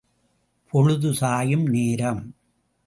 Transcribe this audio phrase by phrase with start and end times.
[0.71, 2.35] பொழுது சாயும் நேரம்.